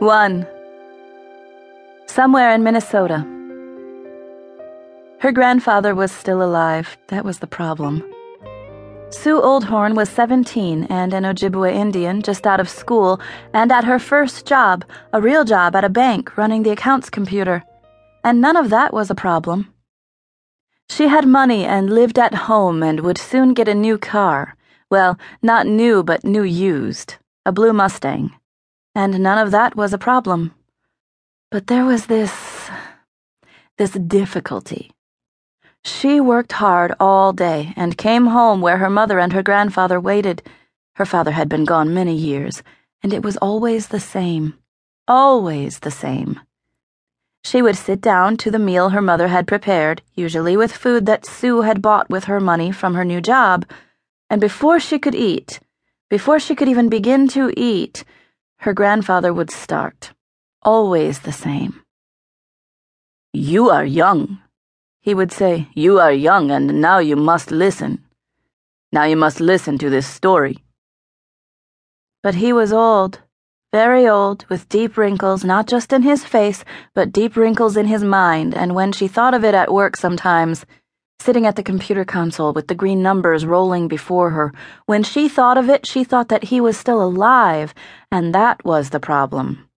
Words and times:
1. 0.00 0.46
Somewhere 2.06 2.52
in 2.52 2.62
Minnesota. 2.62 3.26
Her 5.18 5.32
grandfather 5.32 5.92
was 5.92 6.12
still 6.12 6.40
alive. 6.40 6.96
That 7.08 7.24
was 7.24 7.40
the 7.40 7.48
problem. 7.48 8.04
Sue 9.10 9.40
Oldhorn 9.40 9.96
was 9.96 10.08
17 10.08 10.84
and 10.84 11.12
an 11.12 11.24
Ojibwe 11.24 11.74
Indian 11.74 12.22
just 12.22 12.46
out 12.46 12.60
of 12.60 12.68
school 12.68 13.20
and 13.52 13.72
at 13.72 13.82
her 13.82 13.98
first 13.98 14.46
job, 14.46 14.84
a 15.12 15.20
real 15.20 15.44
job 15.44 15.74
at 15.74 15.82
a 15.82 15.88
bank 15.88 16.36
running 16.38 16.62
the 16.62 16.70
accounts 16.70 17.10
computer. 17.10 17.64
And 18.22 18.40
none 18.40 18.56
of 18.56 18.70
that 18.70 18.94
was 18.94 19.10
a 19.10 19.16
problem. 19.16 19.74
She 20.88 21.08
had 21.08 21.26
money 21.26 21.64
and 21.64 21.90
lived 21.90 22.20
at 22.20 22.46
home 22.46 22.84
and 22.84 23.00
would 23.00 23.18
soon 23.18 23.52
get 23.52 23.66
a 23.66 23.74
new 23.74 23.98
car. 23.98 24.54
Well, 24.92 25.18
not 25.42 25.66
new, 25.66 26.04
but 26.04 26.22
new 26.22 26.44
used. 26.44 27.16
A 27.44 27.50
blue 27.50 27.72
Mustang 27.72 28.30
and 28.98 29.20
none 29.20 29.38
of 29.38 29.52
that 29.52 29.76
was 29.76 29.92
a 29.92 30.04
problem. 30.08 30.52
But 31.52 31.68
there 31.68 31.84
was 31.84 32.06
this. 32.06 32.34
this 33.76 33.92
difficulty. 33.92 34.90
She 35.84 36.20
worked 36.20 36.54
hard 36.64 36.90
all 36.98 37.32
day 37.32 37.72
and 37.76 37.96
came 38.06 38.26
home 38.26 38.60
where 38.60 38.78
her 38.78 38.90
mother 38.90 39.20
and 39.20 39.32
her 39.32 39.44
grandfather 39.50 40.00
waited. 40.00 40.42
Her 40.96 41.06
father 41.06 41.30
had 41.30 41.48
been 41.48 41.64
gone 41.64 41.94
many 41.94 42.16
years, 42.16 42.64
and 43.00 43.12
it 43.12 43.22
was 43.22 43.36
always 43.36 43.86
the 43.86 44.00
same. 44.00 44.54
Always 45.06 45.78
the 45.78 45.92
same. 45.92 46.40
She 47.44 47.62
would 47.62 47.76
sit 47.76 48.00
down 48.00 48.36
to 48.38 48.50
the 48.50 48.66
meal 48.68 48.90
her 48.90 49.06
mother 49.10 49.28
had 49.28 49.46
prepared, 49.46 50.02
usually 50.16 50.56
with 50.56 50.82
food 50.84 51.06
that 51.06 51.24
Sue 51.24 51.60
had 51.60 51.80
bought 51.88 52.10
with 52.10 52.24
her 52.24 52.40
money 52.40 52.72
from 52.72 52.94
her 52.94 53.04
new 53.04 53.20
job, 53.20 53.64
and 54.28 54.40
before 54.40 54.80
she 54.80 54.98
could 54.98 55.14
eat, 55.14 55.60
before 56.10 56.40
she 56.40 56.56
could 56.56 56.68
even 56.68 56.88
begin 56.88 57.28
to 57.28 57.52
eat, 57.56 58.02
her 58.58 58.72
grandfather 58.72 59.32
would 59.32 59.50
start, 59.50 60.12
always 60.62 61.20
the 61.20 61.32
same. 61.32 61.82
You 63.32 63.70
are 63.70 63.84
young, 63.84 64.40
he 65.00 65.14
would 65.14 65.32
say. 65.32 65.68
You 65.74 66.00
are 66.00 66.12
young, 66.12 66.50
and 66.50 66.80
now 66.80 66.98
you 66.98 67.16
must 67.16 67.50
listen. 67.50 68.04
Now 68.92 69.04
you 69.04 69.16
must 69.16 69.40
listen 69.40 69.78
to 69.78 69.90
this 69.90 70.06
story. 70.06 70.64
But 72.22 72.34
he 72.36 72.52
was 72.52 72.72
old, 72.72 73.20
very 73.72 74.08
old, 74.08 74.44
with 74.48 74.68
deep 74.68 74.96
wrinkles, 74.96 75.44
not 75.44 75.68
just 75.68 75.92
in 75.92 76.02
his 76.02 76.24
face, 76.24 76.64
but 76.94 77.12
deep 77.12 77.36
wrinkles 77.36 77.76
in 77.76 77.86
his 77.86 78.02
mind, 78.02 78.54
and 78.54 78.74
when 78.74 78.92
she 78.92 79.06
thought 79.06 79.34
of 79.34 79.44
it 79.44 79.54
at 79.54 79.72
work 79.72 79.96
sometimes, 79.96 80.64
sitting 81.20 81.46
at 81.46 81.56
the 81.56 81.62
computer 81.62 82.04
console 82.04 82.52
with 82.52 82.68
the 82.68 82.74
green 82.74 83.02
numbers 83.02 83.44
rolling 83.44 83.88
before 83.88 84.30
her. 84.30 84.52
When 84.86 85.02
she 85.02 85.28
thought 85.28 85.58
of 85.58 85.68
it, 85.68 85.86
she 85.86 86.04
thought 86.04 86.28
that 86.28 86.44
he 86.44 86.60
was 86.60 86.76
still 86.76 87.02
alive, 87.02 87.74
and 88.10 88.34
that 88.34 88.64
was 88.64 88.90
the 88.90 89.00
problem. 89.00 89.68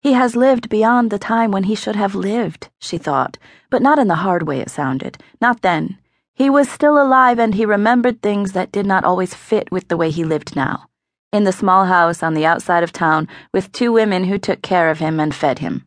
He 0.00 0.12
has 0.12 0.36
lived 0.36 0.68
beyond 0.68 1.10
the 1.10 1.18
time 1.18 1.50
when 1.50 1.64
he 1.64 1.74
should 1.74 1.96
have 1.96 2.14
lived, 2.14 2.68
she 2.78 2.98
thought, 2.98 3.36
but 3.68 3.82
not 3.82 3.98
in 3.98 4.06
the 4.06 4.22
hard 4.26 4.46
way 4.46 4.60
it 4.60 4.70
sounded. 4.70 5.18
Not 5.40 5.62
then. 5.62 5.98
He 6.34 6.48
was 6.48 6.70
still 6.70 7.02
alive 7.02 7.40
and 7.40 7.56
he 7.56 7.64
remembered 7.64 8.22
things 8.22 8.52
that 8.52 8.70
did 8.70 8.86
not 8.86 9.02
always 9.02 9.34
fit 9.34 9.72
with 9.72 9.88
the 9.88 9.96
way 9.96 10.10
he 10.10 10.22
lived 10.22 10.54
now. 10.54 10.88
In 11.32 11.42
the 11.42 11.52
small 11.52 11.86
house 11.86 12.22
on 12.22 12.34
the 12.34 12.46
outside 12.46 12.84
of 12.84 12.92
town, 12.92 13.26
with 13.52 13.72
two 13.72 13.90
women 13.90 14.24
who 14.24 14.38
took 14.38 14.62
care 14.62 14.88
of 14.88 15.00
him 15.00 15.18
and 15.18 15.34
fed 15.34 15.58
him. 15.58 15.84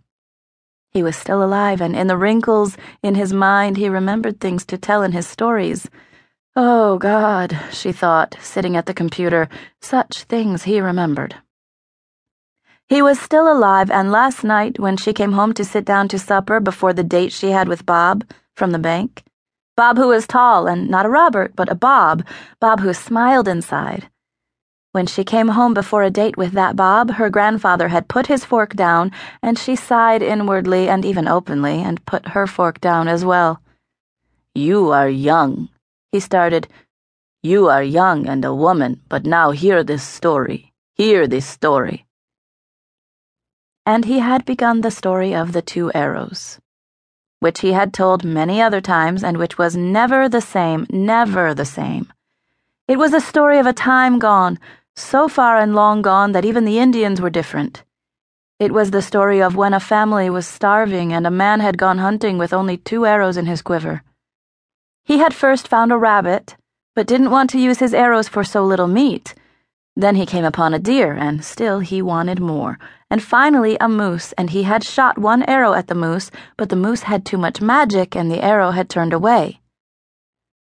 He 0.92 1.04
was 1.04 1.16
still 1.16 1.42
alive, 1.42 1.80
and 1.80 1.96
in 1.96 2.08
the 2.08 2.18
wrinkles 2.18 2.76
in 3.02 3.16
his 3.16 3.32
mind, 3.32 3.78
he 3.78 3.88
remembered 3.88 4.40
things 4.40 4.66
to 4.66 4.78
tell 4.78 5.04
in 5.04 5.14
his 5.14 5.26
stories. 5.26 5.90
Oh, 6.54 6.98
God, 6.98 7.58
she 7.72 7.94
thought, 7.94 8.36
sitting 8.42 8.76
at 8.76 8.88
the 8.88 8.94
computer, 8.94 9.48
such 9.82 10.24
things 10.24 10.64
he 10.64 10.82
remembered. 10.82 11.36
He 12.90 13.02
was 13.02 13.22
still 13.22 13.50
alive, 13.50 13.90
and 13.90 14.12
last 14.12 14.44
night, 14.44 14.78
when 14.78 14.98
she 14.98 15.14
came 15.14 15.32
home 15.32 15.54
to 15.54 15.64
sit 15.64 15.86
down 15.86 16.10
to 16.10 16.20
supper 16.20 16.60
before 16.60 16.92
the 16.92 17.06
date 17.06 17.32
she 17.32 17.52
had 17.52 17.70
with 17.70 17.86
Bob 17.86 18.26
from 18.54 18.72
the 18.72 18.80
bank, 18.80 19.24
Bob 19.78 19.96
who 19.96 20.10
was 20.10 20.28
tall 20.28 20.68
and 20.68 20.90
not 20.90 21.06
a 21.06 21.10
Robert, 21.10 21.56
but 21.56 21.72
a 21.72 21.76
Bob, 21.76 22.28
Bob 22.60 22.82
who 22.82 22.94
smiled 22.94 23.48
inside, 23.48 24.10
when 24.92 25.08
she 25.08 25.24
came 25.24 25.50
home 25.50 25.74
before 25.74 26.04
a 26.04 26.10
date 26.10 26.36
with 26.36 26.52
that 26.52 26.76
Bob, 26.76 27.12
her 27.12 27.30
grandfather 27.30 27.88
had 27.88 28.10
put 28.10 28.28
his 28.28 28.44
fork 28.44 28.76
down, 28.76 29.12
and 29.42 29.58
she 29.58 29.76
sighed 29.76 30.22
inwardly 30.22 30.90
and 30.90 31.06
even 31.06 31.28
openly 31.28 31.82
and 31.82 32.06
put 32.06 32.30
her 32.30 32.46
fork 32.46 32.82
down 32.82 33.08
as 33.08 33.24
well. 33.24 33.62
You 34.54 34.92
are 34.92 35.10
young, 35.10 35.70
he 36.12 36.20
started. 36.20 36.68
You 37.42 37.70
are 37.70 37.82
young 37.82 38.28
and 38.28 38.44
a 38.44 38.54
woman, 38.54 39.02
but 39.08 39.26
now 39.26 39.52
hear 39.52 39.82
this 39.84 40.04
story. 40.04 40.74
Hear 40.96 41.26
this 41.26 41.46
story. 41.46 42.06
And 43.86 44.06
he 44.06 44.20
had 44.20 44.46
begun 44.46 44.82
the 44.82 44.92
story 44.92 45.34
of 45.34 45.54
the 45.54 45.62
two 45.62 45.90
arrows, 45.96 46.60
which 47.40 47.62
he 47.62 47.72
had 47.72 47.94
told 47.94 48.26
many 48.26 48.62
other 48.62 48.82
times 48.82 49.24
and 49.24 49.38
which 49.38 49.58
was 49.58 49.76
never 49.76 50.28
the 50.28 50.42
same, 50.42 50.86
never 50.92 51.54
the 51.54 51.66
same. 51.66 52.12
It 52.88 53.00
was 53.00 53.14
a 53.14 53.22
story 53.22 53.58
of 53.58 53.66
a 53.66 53.74
time 53.74 54.20
gone 54.20 54.60
so 55.02 55.28
far 55.28 55.58
and 55.58 55.76
long 55.76 56.02
gone 56.02 56.32
that 56.32 56.46
even 56.46 56.66
the 56.66 56.80
Indians 56.80 57.20
were 57.20 57.30
different. 57.30 57.84
It 58.60 58.72
was 58.72 58.92
the 58.92 59.02
story 59.02 59.42
of 59.42 59.56
when 59.56 59.74
a 59.74 59.80
family 59.80 60.30
was 60.30 60.46
starving 60.48 61.12
and 61.12 61.26
a 61.26 61.32
man 61.32 61.60
had 61.60 61.78
gone 61.78 61.98
hunting 61.98 62.38
with 62.38 62.54
only 62.54 62.78
two 62.78 63.06
arrows 63.06 63.36
in 63.36 63.48
his 63.48 63.62
quiver. 63.62 64.04
He 65.04 65.18
had 65.18 65.34
first 65.34 65.68
found 65.68 65.92
a 65.92 65.98
rabbit, 65.98 66.56
but 66.96 67.08
didn't 67.08 67.32
want 67.32 67.50
to 67.52 67.60
use 67.60 67.80
his 67.80 67.94
arrows 67.94 68.28
for 68.28 68.44
so 68.44 68.64
little 68.64 68.88
meat. 68.88 69.34
Then 69.96 70.16
he 70.16 70.26
came 70.26 70.46
upon 70.46 70.74
a 70.74 70.80
deer, 70.80 71.14
and 71.14 71.44
still 71.44 71.80
he 71.80 72.02
wanted 72.02 72.40
more. 72.40 72.78
And 73.10 73.22
finally, 73.22 73.78
a 73.82 73.90
moose, 73.90 74.32
and 74.34 74.52
he 74.52 74.64
had 74.64 74.84
shot 74.84 75.18
one 75.18 75.44
arrow 75.44 75.74
at 75.74 75.88
the 75.88 75.96
moose, 75.96 76.32
but 76.56 76.70
the 76.70 76.76
moose 76.76 77.04
had 77.04 77.26
too 77.26 77.38
much 77.38 77.62
magic, 77.62 78.16
and 78.16 78.32
the 78.32 78.44
arrow 78.44 78.72
had 78.72 78.90
turned 78.90 79.12
away. 79.12 79.60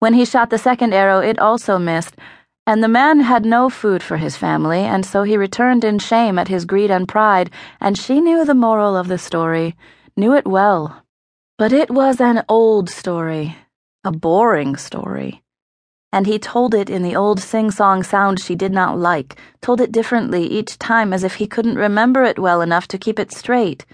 When 0.00 0.15
he 0.15 0.27
shot 0.27 0.50
the 0.50 0.59
second 0.59 0.93
arrow, 0.93 1.21
it 1.21 1.39
also 1.39 1.78
missed 1.78 2.17
and 2.66 2.82
the 2.82 2.88
man 2.88 3.20
had 3.20 3.44
no 3.44 3.69
food 3.69 4.02
for 4.02 4.16
his 4.16 4.36
family, 4.36 4.80
and 4.80 5.04
so 5.04 5.22
he 5.22 5.36
returned 5.36 5.84
in 5.84 5.98
shame 5.98 6.38
at 6.38 6.48
his 6.48 6.64
greed 6.64 6.91
and 6.91 7.06
pride, 7.06 7.50
and 7.80 7.98
she 7.98 8.20
knew 8.20 8.44
the 8.44 8.54
moral 8.54 8.97
of 8.97 9.08
the 9.08 9.19
story, 9.19 9.76
knew 10.16 10.34
it 10.34 10.47
well. 10.47 11.02
But 11.58 11.72
it 11.72 11.91
was 11.91 12.20
an 12.20 12.42
old 12.48 12.88
story, 12.88 13.56
a 14.02 14.10
boring 14.10 14.76
story. 14.76 15.42
And 16.10 16.26
he 16.26 16.38
told 16.38 16.75
it 16.75 16.88
in 16.88 17.02
the 17.02 17.16
old 17.16 17.41
sing 17.41 17.70
song 17.70 18.02
sound 18.02 18.41
she 18.41 18.54
did 18.54 18.72
not 18.72 18.98
like, 18.98 19.38
told 19.60 19.81
it 19.81 19.92
differently 19.92 20.46
each 20.46 20.78
time 20.78 21.12
as 21.12 21.25
if 21.25 21.34
he 21.34 21.46
couldn't 21.46 21.76
remember 21.76 22.22
it 22.22 22.38
well 22.38 22.62
enough 22.62 22.88
to 22.88 22.98
keep 22.98 23.19
it 23.19 23.32
straight. 23.32 23.84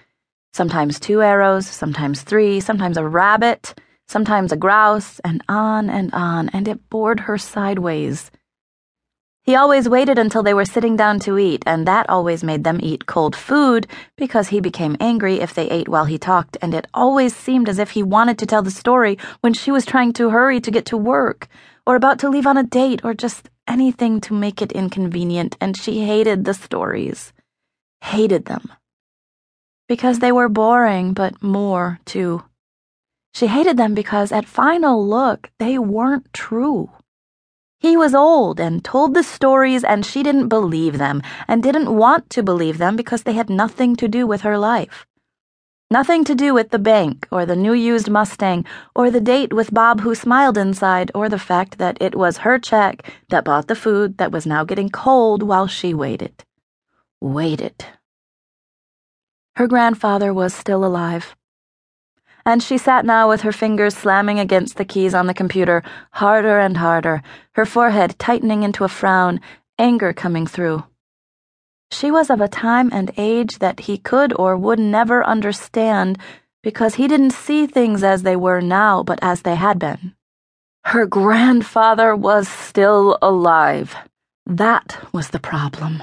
Sometimes 0.53 1.01
two 1.01 1.23
arrows, 1.23 1.67
sometimes 1.67 2.23
three, 2.23 2.61
sometimes 2.61 2.97
a 2.97 3.09
rabbit, 3.09 3.75
sometimes 4.07 4.53
a 4.53 4.57
grouse, 4.57 5.19
and 5.21 5.43
on 5.49 5.89
and 5.89 6.13
on, 6.13 6.51
and 6.51 6.69
it 6.69 6.91
bored 6.91 7.21
her 7.21 7.39
sideways. 7.39 8.31
He 9.51 9.57
always 9.57 9.89
waited 9.89 10.17
until 10.17 10.45
they 10.45 10.55
were 10.55 10.65
sitting 10.65 10.95
down 10.95 11.19
to 11.27 11.37
eat, 11.37 11.65
and 11.67 11.85
that 11.85 12.09
always 12.09 12.45
made 12.45 12.63
them 12.63 12.79
eat 12.81 13.07
cold 13.07 13.35
food 13.35 13.89
because 14.17 14.47
he 14.47 14.61
became 14.61 14.97
angry 15.01 15.41
if 15.41 15.55
they 15.55 15.69
ate 15.69 15.89
while 15.89 16.05
he 16.05 16.19
talked, 16.19 16.57
and 16.63 16.73
it 16.73 16.87
always 16.95 17.35
seemed 17.35 17.69
as 17.69 17.81
if 17.81 17.91
he 17.91 18.05
wanted 18.05 18.39
to 18.39 18.47
tell 18.47 18.63
the 18.63 18.71
story 18.71 19.19
when 19.41 19.53
she 19.53 19.73
was 19.73 19.85
trying 19.85 20.13
to 20.13 20.31
hurry 20.31 20.61
to 20.61 20.71
get 20.71 20.87
to 20.87 20.97
work, 20.97 21.49
or 21.85 21.97
about 21.97 22.21
to 22.21 22.29
leave 22.29 22.47
on 22.47 22.59
a 22.59 22.63
date, 22.63 23.01
or 23.03 23.13
just 23.13 23.51
anything 23.67 24.21
to 24.21 24.35
make 24.35 24.63
it 24.63 24.71
inconvenient, 24.71 25.57
and 25.61 25.77
she 25.77 26.07
hated 26.07 26.45
the 26.45 26.55
stories. 26.55 27.33
Hated 28.03 28.45
them. 28.45 28.71
Because 29.89 30.21
they 30.21 30.31
were 30.31 30.49
boring, 30.49 31.13
but 31.13 31.43
more, 31.43 31.99
too. 32.05 32.45
She 33.35 33.49
hated 33.49 33.77
them 33.77 33.95
because, 33.95 34.31
at 34.31 34.47
final 34.47 35.05
look, 35.05 35.51
they 35.59 35.77
weren't 35.77 36.33
true. 36.33 36.91
He 37.81 37.97
was 37.97 38.15
old 38.15 38.61
and 38.61 38.85
told 38.85 39.15
the 39.15 39.23
stories, 39.23 39.83
and 39.85 40.05
she 40.05 40.23
didn't 40.23 40.49
believe 40.49 40.99
them 40.99 41.23
and 41.49 41.63
didn't 41.63 41.97
want 41.97 42.29
to 42.31 42.43
believe 42.43 42.77
them 42.77 42.95
because 42.95 43.23
they 43.23 43.33
had 43.33 43.49
nothing 43.49 43.97
to 43.97 44.07
do 44.07 44.27
with 44.27 44.43
her 44.43 44.59
life. 44.59 45.07
Nothing 45.91 46.23
to 46.25 46.35
do 46.35 46.53
with 46.53 46.71
the 46.71 46.79
bank, 46.79 47.27
or 47.33 47.47
the 47.47 47.57
new 47.57 47.73
used 47.73 48.11
Mustang, 48.11 48.67
or 48.95 49.11
the 49.11 49.21
date 49.21 49.55
with 49.55 49.73
Bob 49.73 50.03
who 50.03 50.15
smiled 50.15 50.59
inside, 50.59 51.11
or 51.15 51.31
the 51.31 51.39
fact 51.39 51.79
that 51.79 51.97
it 52.03 52.15
was 52.15 52.45
her 52.45 52.59
check 52.59 53.11
that 53.31 53.47
bought 53.47 53.67
the 53.67 53.75
food 53.75 54.19
that 54.19 54.31
was 54.31 54.47
now 54.47 54.63
getting 54.63 54.91
cold 54.91 55.43
while 55.43 55.67
she 55.67 55.95
waited. 55.95 56.45
Waited. 57.19 57.87
Her 59.57 59.67
grandfather 59.67 60.35
was 60.35 60.53
still 60.53 60.85
alive 60.85 61.35
and 62.51 62.61
she 62.61 62.77
sat 62.77 63.05
now 63.05 63.29
with 63.29 63.43
her 63.43 63.53
fingers 63.53 63.97
slamming 63.97 64.41
against 64.41 64.77
the 64.77 64.85
keys 64.85 65.15
on 65.15 65.29
the 65.29 65.41
computer, 65.43 65.85
harder 66.11 66.59
and 66.59 66.77
harder, 66.79 67.23
her 67.53 67.65
forehead 67.65 68.19
tightening 68.19 68.65
into 68.65 68.83
a 68.83 68.89
frown, 68.89 69.41
anger 69.79 70.13
coming 70.13 70.49
through. 70.49 70.83
She 71.93 72.11
was 72.11 72.29
of 72.29 72.41
a 72.41 72.49
time 72.49 72.91
and 72.93 73.13
age 73.17 73.61
that 73.61 73.81
he 73.87 73.97
could 73.99 74.33
or 74.37 74.57
would 74.57 74.81
never 74.81 75.25
understand 75.25 76.19
because 76.65 76.97
he 76.97 77.07
didn't 77.07 77.31
see 77.47 77.69
things 77.69 78.03
as 78.03 78.23
they 78.23 78.35
were 78.35 78.61
now, 78.61 79.05
but 79.05 79.21
as 79.23 79.43
they 79.43 79.55
had 79.55 79.79
been. 79.79 80.15
Her 80.85 81.07
grandfather 81.07 82.17
was 82.17 82.49
still 82.49 83.17
alive. 83.23 83.95
That 84.45 84.99
was 85.13 85.31
the 85.31 85.39
problem. 85.39 86.03